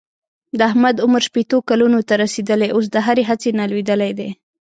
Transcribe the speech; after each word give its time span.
د 0.57 0.59
احمد 0.69 0.95
عمر 1.05 1.21
شپېتو 1.27 1.57
کلونو 1.69 1.99
ته 2.07 2.13
رسېدلی 2.23 2.69
اوس 2.75 2.85
د 2.91 2.97
هرې 3.05 3.23
هڅې 3.29 3.49
نه 3.59 3.63
لوېدلی 3.71 4.11
دی. 4.19 4.29